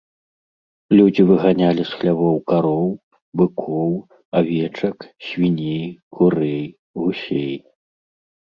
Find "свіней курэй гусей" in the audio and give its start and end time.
5.27-7.55